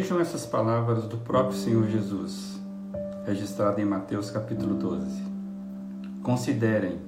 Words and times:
Vejam 0.00 0.18
essas 0.18 0.46
palavras 0.46 1.04
do 1.04 1.18
próprio 1.18 1.58
Senhor 1.58 1.86
Jesus, 1.86 2.58
registrada 3.26 3.82
em 3.82 3.84
Mateus 3.84 4.30
capítulo 4.30 4.74
12. 4.74 5.22
Considerem, 6.22 7.02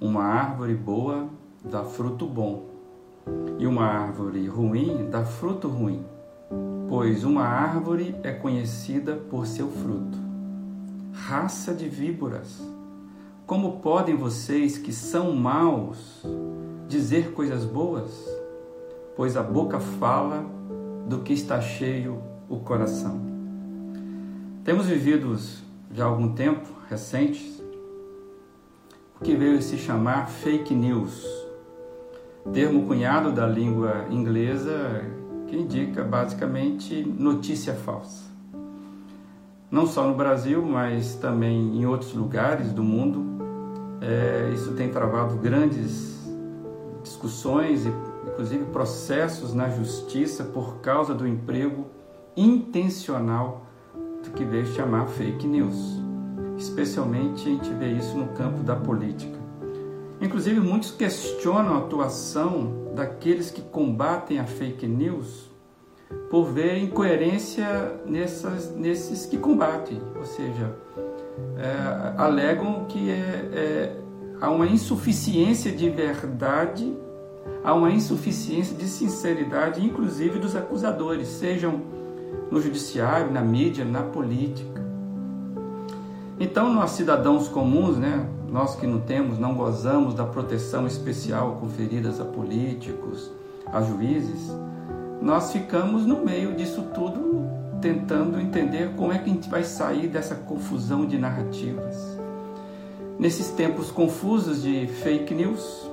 uma 0.00 0.22
árvore 0.22 0.72
boa 0.72 1.26
dá 1.64 1.82
fruto 1.82 2.24
bom, 2.24 2.62
e 3.58 3.66
uma 3.66 3.84
árvore 3.84 4.46
ruim 4.46 5.08
dá 5.10 5.24
fruto 5.24 5.66
ruim, 5.66 6.06
pois 6.88 7.24
uma 7.24 7.42
árvore 7.42 8.14
é 8.22 8.30
conhecida 8.30 9.16
por 9.16 9.44
seu 9.44 9.68
fruto. 9.68 10.16
Raça 11.12 11.74
de 11.74 11.88
víboras, 11.88 12.62
como 13.44 13.80
podem 13.80 14.14
vocês 14.14 14.78
que 14.78 14.92
são 14.92 15.32
maus 15.32 16.24
dizer 16.86 17.32
coisas 17.32 17.64
boas? 17.64 18.42
pois 19.16 19.36
a 19.36 19.42
boca 19.42 19.78
fala 19.78 20.44
do 21.06 21.20
que 21.20 21.32
está 21.32 21.60
cheio 21.60 22.22
o 22.48 22.58
coração. 22.58 23.20
Temos 24.64 24.86
vivido 24.86 25.36
já 25.92 26.04
há 26.04 26.08
algum 26.08 26.32
tempo 26.32 26.68
recentes 26.88 27.62
o 29.20 29.24
que 29.24 29.36
veio 29.36 29.62
se 29.62 29.76
chamar 29.76 30.28
fake 30.28 30.74
news, 30.74 31.24
termo 32.52 32.86
cunhado 32.86 33.30
da 33.30 33.46
língua 33.46 34.06
inglesa 34.10 35.04
que 35.46 35.56
indica 35.56 36.02
basicamente 36.02 37.04
notícia 37.04 37.74
falsa. 37.74 38.32
Não 39.70 39.86
só 39.86 40.06
no 40.06 40.14
Brasil, 40.14 40.60
mas 40.62 41.14
também 41.14 41.78
em 41.78 41.86
outros 41.86 42.14
lugares 42.14 42.72
do 42.72 42.82
mundo, 42.82 43.24
é, 44.00 44.50
isso 44.52 44.72
tem 44.72 44.90
travado 44.90 45.36
grandes 45.36 46.20
discussões 47.02 47.86
e 47.86 48.11
inclusive 48.32 48.64
processos 48.66 49.52
na 49.52 49.68
justiça 49.68 50.44
por 50.44 50.78
causa 50.80 51.14
do 51.14 51.26
emprego 51.26 51.86
intencional 52.36 53.66
do 54.24 54.30
que 54.30 54.44
veio 54.44 54.66
chamar 54.66 55.06
fake 55.06 55.46
news. 55.46 56.00
Especialmente 56.56 57.48
a 57.48 57.52
gente 57.52 57.72
vê 57.74 57.92
isso 57.92 58.16
no 58.16 58.28
campo 58.28 58.62
da 58.62 58.74
política. 58.74 59.38
Inclusive, 60.20 60.60
muitos 60.60 60.92
questionam 60.92 61.74
a 61.74 61.78
atuação 61.78 62.92
daqueles 62.94 63.50
que 63.50 63.60
combatem 63.60 64.38
a 64.38 64.44
fake 64.44 64.86
news 64.86 65.50
por 66.30 66.44
ver 66.44 66.78
incoerência 66.78 68.00
nessas, 68.06 68.74
nesses 68.74 69.26
que 69.26 69.36
combatem, 69.36 70.00
ou 70.14 70.24
seja, 70.24 70.74
é, 71.56 72.14
alegam 72.16 72.84
que 72.84 73.10
é, 73.10 73.14
é, 73.14 73.96
há 74.40 74.50
uma 74.50 74.66
insuficiência 74.66 75.72
de 75.72 75.90
verdade 75.90 76.96
há 77.64 77.74
uma 77.74 77.90
insuficiência 77.90 78.76
de 78.76 78.86
sinceridade, 78.86 79.84
inclusive 79.84 80.38
dos 80.38 80.56
acusadores, 80.56 81.28
sejam 81.28 81.80
no 82.50 82.60
judiciário, 82.60 83.30
na 83.32 83.40
mídia, 83.40 83.84
na 83.84 84.02
política. 84.02 84.82
Então, 86.38 86.72
nós 86.72 86.90
cidadãos 86.90 87.48
comuns, 87.48 87.96
né, 87.96 88.26
nós 88.50 88.74
que 88.74 88.86
não 88.86 89.00
temos, 89.00 89.38
não 89.38 89.54
gozamos 89.54 90.14
da 90.14 90.24
proteção 90.24 90.86
especial 90.86 91.56
conferidas 91.60 92.20
a 92.20 92.24
políticos, 92.24 93.30
a 93.66 93.80
juízes, 93.80 94.52
nós 95.20 95.52
ficamos 95.52 96.04
no 96.04 96.24
meio 96.24 96.54
disso 96.54 96.82
tudo 96.94 97.48
tentando 97.80 98.40
entender 98.40 98.92
como 98.96 99.12
é 99.12 99.18
que 99.18 99.30
a 99.30 99.32
gente 99.32 99.48
vai 99.48 99.64
sair 99.64 100.08
dessa 100.08 100.34
confusão 100.34 101.06
de 101.06 101.16
narrativas. 101.18 102.18
Nesses 103.18 103.50
tempos 103.50 103.90
confusos 103.90 104.62
de 104.62 104.86
fake 104.86 105.34
news, 105.34 105.90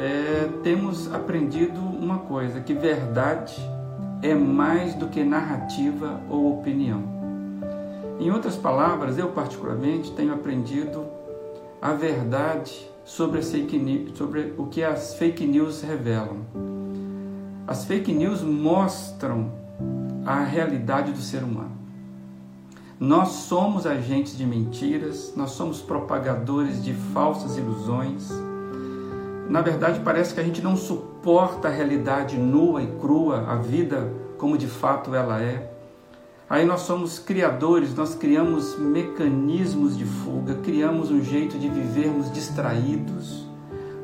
é, 0.00 0.48
temos 0.62 1.12
aprendido 1.12 1.78
uma 1.78 2.20
coisa: 2.20 2.60
que 2.60 2.72
verdade 2.72 3.54
é 4.22 4.34
mais 4.34 4.94
do 4.94 5.08
que 5.08 5.22
narrativa 5.22 6.20
ou 6.30 6.58
opinião. 6.58 7.20
Em 8.18 8.30
outras 8.30 8.56
palavras, 8.56 9.18
eu 9.18 9.28
particularmente 9.28 10.12
tenho 10.12 10.32
aprendido 10.32 11.06
a 11.80 11.92
verdade 11.92 12.90
sobre, 13.04 13.40
news, 13.40 14.16
sobre 14.16 14.54
o 14.56 14.66
que 14.66 14.82
as 14.82 15.14
fake 15.14 15.46
news 15.46 15.82
revelam. 15.82 16.38
As 17.66 17.84
fake 17.84 18.12
news 18.12 18.42
mostram 18.42 19.52
a 20.24 20.40
realidade 20.40 21.12
do 21.12 21.20
ser 21.20 21.42
humano. 21.42 21.78
Nós 22.98 23.28
somos 23.28 23.86
agentes 23.86 24.36
de 24.36 24.44
mentiras, 24.44 25.32
nós 25.34 25.52
somos 25.52 25.80
propagadores 25.80 26.84
de 26.84 26.92
falsas 26.92 27.56
ilusões 27.56 28.30
na 29.50 29.60
verdade, 29.60 30.00
parece 30.04 30.32
que 30.32 30.38
a 30.38 30.44
gente 30.44 30.62
não 30.62 30.76
suporta 30.76 31.66
a 31.66 31.70
realidade 31.70 32.38
nua 32.38 32.80
e 32.82 32.86
crua, 33.00 33.46
a 33.48 33.56
vida 33.56 34.08
como 34.38 34.56
de 34.56 34.68
fato 34.68 35.12
ela 35.12 35.42
é. 35.42 35.72
Aí 36.48 36.64
nós 36.64 36.82
somos 36.82 37.18
criadores, 37.18 37.92
nós 37.94 38.14
criamos 38.14 38.78
mecanismos 38.78 39.98
de 39.98 40.04
fuga, 40.04 40.54
criamos 40.62 41.10
um 41.10 41.20
jeito 41.22 41.58
de 41.58 41.68
vivermos 41.68 42.30
distraídos, 42.30 43.44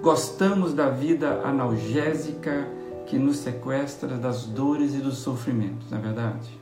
gostamos 0.02 0.74
da 0.74 0.88
vida 0.90 1.40
analgésica 1.44 2.68
que 3.06 3.16
nos 3.16 3.36
sequestra 3.36 4.16
das 4.16 4.46
dores 4.46 4.94
e 4.94 4.98
dos 4.98 5.18
sofrimentos, 5.18 5.88
não 5.92 5.98
é 5.98 6.00
verdade? 6.00 6.60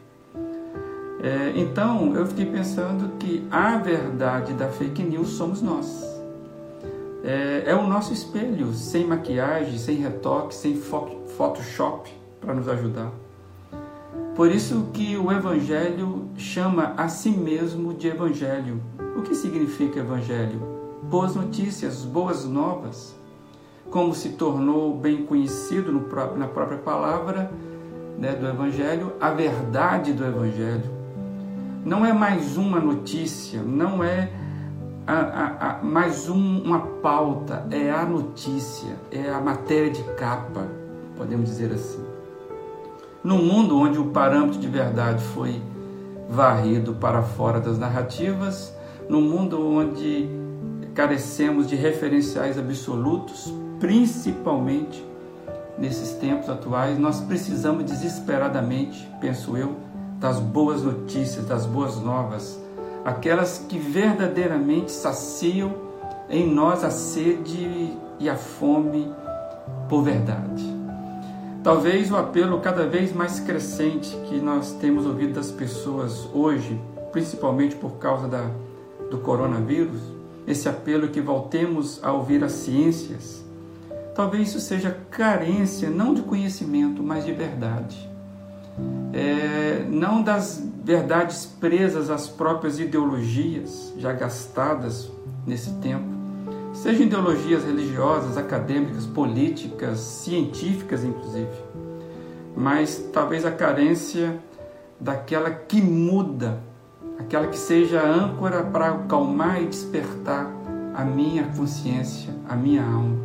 É, 1.23 1.53
então 1.57 2.15
eu 2.15 2.27
fiquei 2.27 2.45
pensando 2.45 3.17
que 3.17 3.47
a 3.51 3.79
verdade 3.79 4.53
da 4.53 4.69
fake 4.69 5.03
news 5.03 5.29
somos 5.29 5.63
nós 5.63 6.14
é, 7.25 7.65
é 7.71 7.75
o 7.75 7.87
nosso 7.87 8.13
espelho, 8.13 8.75
sem 8.75 9.07
maquiagem, 9.07 9.79
sem 9.79 9.97
retoque, 9.97 10.55
sem 10.55 10.77
Photoshop 10.77 12.11
para 12.39 12.53
nos 12.53 12.69
ajudar. 12.69 13.11
Por 14.37 14.51
isso 14.51 14.91
que 14.93 15.17
o 15.17 15.33
Evangelho 15.33 16.29
chama 16.37 16.93
a 16.97 17.09
si 17.09 17.31
mesmo 17.31 17.95
de 17.95 18.09
Evangelho. 18.09 18.81
O 19.17 19.23
que 19.23 19.35
significa 19.35 20.01
Evangelho? 20.01 20.61
Boas 21.05 21.35
notícias, 21.35 22.05
boas 22.05 22.45
novas. 22.45 23.15
Como 23.91 24.15
se 24.15 24.31
tornou 24.31 24.95
bem 24.95 25.25
conhecido 25.25 25.93
no, 25.93 26.01
na 26.37 26.49
própria 26.49 26.79
palavra 26.79 27.51
né, 28.19 28.33
do 28.33 28.47
Evangelho, 28.47 29.13
a 29.21 29.31
verdade 29.31 30.13
do 30.13 30.25
Evangelho. 30.25 30.93
Não 31.85 32.05
é 32.05 32.13
mais 32.13 32.57
uma 32.57 32.81
notícia, 32.81 33.63
não 33.63 34.03
é 34.03 34.31
a, 35.07 35.13
a, 35.13 35.71
a, 35.71 35.83
mais 35.83 36.29
um, 36.29 36.63
uma 36.63 36.81
pauta, 36.81 37.67
é 37.71 37.91
a 37.91 38.05
notícia, 38.05 38.97
é 39.11 39.31
a 39.31 39.41
matéria 39.41 39.91
de 39.91 40.03
capa, 40.15 40.67
podemos 41.17 41.49
dizer 41.49 41.73
assim. 41.73 42.03
No 43.23 43.39
mundo 43.39 43.79
onde 43.79 43.99
o 43.99 44.07
parâmetro 44.07 44.59
de 44.59 44.69
verdade 44.69 45.23
foi 45.23 45.61
varrido 46.29 46.95
para 46.95 47.23
fora 47.23 47.61
das 47.61 47.79
narrativas, 47.79 48.75
no 49.09 49.21
mundo 49.21 49.61
onde 49.61 50.29
carecemos 50.95 51.67
de 51.67 51.77
referenciais 51.77 52.59
absolutos, 52.59 53.53
principalmente 53.79 55.05
nesses 55.79 56.13
tempos 56.13 56.49
atuais, 56.49 56.99
nós 56.99 57.21
precisamos 57.21 57.85
desesperadamente, 57.85 59.07
penso 59.21 59.57
eu, 59.57 59.77
das 60.19 60.39
boas 60.39 60.83
notícias, 60.83 61.45
das 61.45 61.67
boas 61.67 61.97
novas, 62.01 62.64
aquelas 63.05 63.59
que 63.69 63.79
verdadeiramente 63.79 64.91
saciam 64.91 65.75
em 66.29 66.51
nós 66.51 66.83
a 66.83 66.91
sede 66.91 67.93
e 68.19 68.29
a 68.29 68.37
fome 68.37 69.13
por 69.89 70.03
verdade. 70.03 70.65
Talvez 71.63 72.11
o 72.11 72.17
apelo 72.17 72.61
cada 72.61 72.87
vez 72.87 73.13
mais 73.13 73.41
crescente 73.41 74.17
que 74.29 74.39
nós 74.39 74.73
temos 74.73 75.07
ouvido 75.07 75.35
das 75.35 75.51
pessoas 75.51 76.29
hoje, 76.33 76.81
principalmente 77.13 77.77
por 77.77 77.93
causa 77.93 78.29
da, 78.29 78.51
do 79.11 79.19
coronavírus, 79.19 80.01
esse 80.47 80.69
apelo 80.69 81.09
que 81.09 81.21
voltemos 81.21 82.01
a 82.03 82.13
ouvir 82.13 82.45
as 82.45 82.53
ciências, 82.53 83.45
talvez 84.15 84.49
isso 84.49 84.61
seja 84.61 84.97
carência 85.11 85.89
não 85.89 86.13
de 86.13 86.23
conhecimento, 86.23 87.03
mas 87.03 87.25
de 87.25 87.33
verdade 87.33 88.14
não 89.95 90.23
das 90.23 90.61
verdades 90.83 91.47
presas 91.47 92.11
às 92.11 92.29
próprias 92.29 92.81
ideologias 92.81 93.95
já 93.97 94.13
gastadas 94.13 95.11
nesse 95.47 95.71
tempo, 95.75 96.05
sejam 96.73 97.07
ideologias 97.07 97.65
religiosas, 97.65 98.37
acadêmicas, 98.37 99.07
políticas, 99.07 100.01
científicas, 100.01 101.05
inclusive, 101.05 101.49
mas 102.57 103.09
talvez 103.13 103.47
a 103.47 103.53
carência 103.53 104.39
daquela 104.99 105.51
que 105.51 105.81
muda, 105.81 106.61
aquela 107.19 107.47
que 107.47 107.59
seja 107.59 108.03
âncora 108.03 108.65
para 108.65 108.89
acalmar 108.91 109.63
e 109.63 109.67
despertar 109.67 110.51
a 110.93 111.05
minha 111.05 111.45
consciência, 111.57 112.35
a 112.49 112.57
minha 112.57 112.85
alma. 112.85 113.17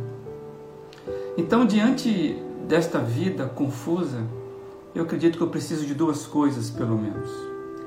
Então, 1.36 1.66
diante 1.66 2.40
desta 2.68 2.98
vida 2.98 3.46
confusa, 3.46 4.22
eu 4.94 5.04
acredito 5.04 5.36
que 5.36 5.42
eu 5.42 5.48
preciso 5.48 5.86
de 5.86 5.94
duas 5.94 6.26
coisas, 6.26 6.70
pelo 6.70 6.96
menos: 6.98 7.30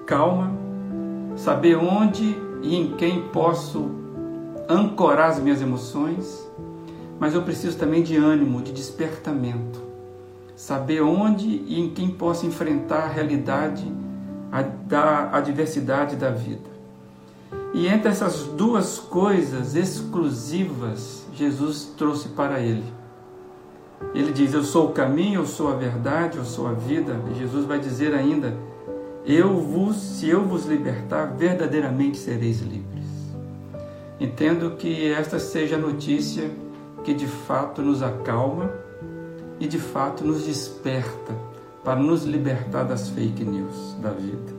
calma, 0.05 0.51
saber 1.35 1.75
onde 1.75 2.35
e 2.61 2.75
em 2.75 2.95
quem 2.95 3.23
posso 3.29 3.89
ancorar 4.69 5.29
as 5.29 5.39
minhas 5.39 5.61
emoções, 5.61 6.49
mas 7.19 7.33
eu 7.33 7.41
preciso 7.43 7.77
também 7.77 8.01
de 8.01 8.15
ânimo, 8.15 8.61
de 8.61 8.71
despertamento. 8.71 9.81
saber 10.55 11.01
onde 11.01 11.47
e 11.47 11.79
em 11.79 11.89
quem 11.89 12.09
possa 12.09 12.45
enfrentar 12.45 13.03
a 13.03 13.07
realidade 13.07 13.83
da 14.85 15.31
adversidade 15.31 16.15
da 16.15 16.29
vida. 16.29 16.71
E 17.73 17.87
entre 17.87 18.09
essas 18.09 18.43
duas 18.43 18.99
coisas 18.99 19.75
exclusivas, 19.75 21.25
Jesus 21.33 21.91
trouxe 21.97 22.29
para 22.29 22.59
ele. 22.59 22.83
Ele 24.13 24.31
diz: 24.31 24.53
Eu 24.53 24.63
sou 24.63 24.89
o 24.89 24.91
caminho, 24.91 25.41
eu 25.41 25.45
sou 25.45 25.71
a 25.71 25.75
verdade, 25.75 26.37
eu 26.37 26.45
sou 26.45 26.67
a 26.67 26.73
vida. 26.73 27.19
E 27.31 27.39
Jesus 27.39 27.65
vai 27.65 27.79
dizer 27.79 28.13
ainda: 28.13 28.55
Eu 29.25 29.57
vos, 29.57 29.95
se 29.95 30.29
eu 30.29 30.43
vos 30.43 30.65
libertar, 30.65 31.25
verdadeiramente 31.37 32.17
sereis 32.17 32.61
livres. 32.61 33.03
Entendo 34.19 34.71
que 34.77 35.11
esta 35.11 35.39
seja 35.39 35.75
a 35.75 35.79
notícia 35.79 36.49
que 37.03 37.13
de 37.13 37.27
fato 37.27 37.81
nos 37.81 38.01
acalma 38.01 38.71
e 39.59 39.67
de 39.67 39.77
fato 39.77 40.23
nos 40.23 40.45
desperta 40.45 41.33
para 41.83 41.99
nos 41.99 42.23
libertar 42.23 42.83
das 42.83 43.09
fake 43.09 43.43
news 43.43 43.95
da 44.01 44.11
vida. 44.11 44.53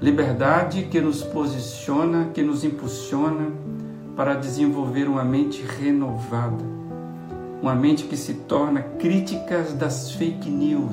Liberdade 0.00 0.82
que 0.90 1.00
nos 1.00 1.22
posiciona, 1.22 2.30
que 2.34 2.42
nos 2.42 2.64
impulsiona 2.64 3.52
para 4.16 4.34
desenvolver 4.34 5.08
uma 5.08 5.24
mente 5.24 5.62
renovada, 5.62 6.64
uma 7.64 7.74
mente 7.74 8.04
que 8.04 8.14
se 8.14 8.34
torna 8.34 8.82
críticas 8.82 9.72
das 9.72 10.10
fake 10.10 10.50
news, 10.50 10.92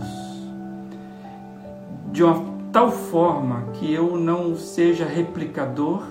de 2.13 2.23
uma 2.23 2.45
tal 2.71 2.89
forma 2.89 3.63
que 3.73 3.93
eu 3.93 4.15
não 4.15 4.55
seja 4.55 5.03
replicador, 5.03 6.01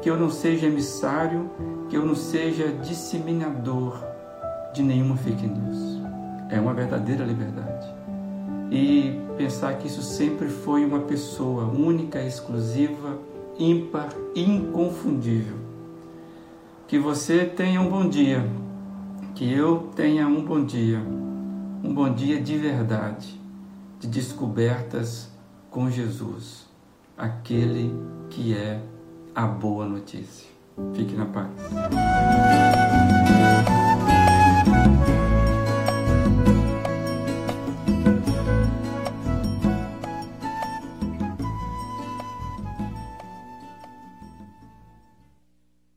que 0.00 0.08
eu 0.08 0.16
não 0.16 0.30
seja 0.30 0.66
emissário, 0.66 1.50
que 1.90 1.96
eu 1.96 2.06
não 2.06 2.14
seja 2.14 2.68
disseminador 2.68 4.02
de 4.72 4.82
nenhuma 4.82 5.14
fake 5.18 5.46
news. 5.46 6.00
É 6.48 6.58
uma 6.58 6.72
verdadeira 6.72 7.22
liberdade 7.22 7.86
e 8.70 9.20
pensar 9.36 9.74
que 9.74 9.88
isso 9.88 10.00
sempre 10.00 10.48
foi 10.48 10.86
uma 10.86 11.00
pessoa 11.00 11.64
única, 11.64 12.22
exclusiva, 12.22 13.18
ímpar, 13.58 14.08
inconfundível. 14.34 15.58
Que 16.88 16.98
você 16.98 17.44
tenha 17.44 17.78
um 17.82 17.90
bom 17.90 18.08
dia, 18.08 18.42
que 19.36 19.52
eu 19.52 19.90
tenha 19.94 20.26
um 20.26 20.42
bom 20.42 20.64
dia, 20.64 20.98
um 20.98 21.92
bom 21.92 22.10
dia 22.12 22.40
de 22.40 22.56
verdade, 22.56 23.38
de 24.00 24.08
descobertas 24.08 25.30
com 25.70 25.90
Jesus, 25.90 26.66
aquele 27.18 27.94
que 28.30 28.56
é 28.56 28.80
a 29.34 29.46
boa 29.46 29.84
notícia. 29.84 30.48
Fique 30.94 31.14
na 31.14 31.26
paz. 31.26 31.50